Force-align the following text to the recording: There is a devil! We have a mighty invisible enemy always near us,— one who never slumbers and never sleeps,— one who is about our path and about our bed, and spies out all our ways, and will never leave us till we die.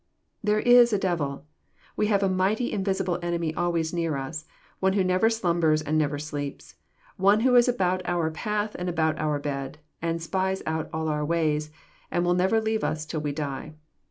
There 0.43 0.59
is 0.61 0.91
a 0.91 0.97
devil! 0.97 1.45
We 1.95 2.07
have 2.07 2.23
a 2.23 2.27
mighty 2.27 2.71
invisible 2.71 3.19
enemy 3.21 3.53
always 3.53 3.93
near 3.93 4.15
us,— 4.17 4.45
one 4.79 4.93
who 4.93 5.03
never 5.03 5.29
slumbers 5.29 5.79
and 5.83 5.95
never 5.95 6.17
sleeps,— 6.17 6.73
one 7.17 7.41
who 7.41 7.55
is 7.55 7.67
about 7.67 8.01
our 8.05 8.31
path 8.31 8.75
and 8.79 8.89
about 8.89 9.19
our 9.19 9.37
bed, 9.37 9.77
and 10.01 10.19
spies 10.19 10.63
out 10.65 10.89
all 10.91 11.07
our 11.07 11.23
ways, 11.23 11.69
and 12.09 12.25
will 12.25 12.33
never 12.33 12.59
leave 12.59 12.83
us 12.83 13.05
till 13.05 13.21
we 13.21 13.31
die. 13.31 13.75